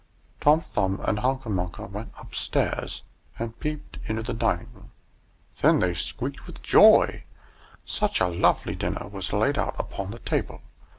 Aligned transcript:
Tom 0.39 0.63
Thumb 0.73 0.99
and 1.03 1.19
Hunca 1.19 1.47
Munca 1.47 1.83
went 1.85 2.11
upstairs 2.17 3.03
and 3.37 3.59
peeped 3.59 3.99
into 4.07 4.23
the 4.23 4.33
dining 4.33 4.73
room. 4.73 4.89
Then 5.61 5.79
they 5.79 5.93
squeaked 5.93 6.47
with 6.47 6.63
joy! 6.63 7.23
Such 7.85 8.19
a 8.19 8.25
lovely 8.25 8.73
dinner 8.73 9.07
was 9.07 9.31
laid 9.31 9.59
out 9.59 9.75
upon 9.79 10.09
the 10.09 10.17
table! 10.17 10.63